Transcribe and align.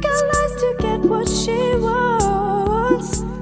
girl 0.00 0.22
lies 0.34 0.54
to 0.60 0.76
get 0.78 1.00
what 1.00 1.28
she 1.28 1.76
wants. 1.76 3.35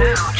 now. 0.00 0.39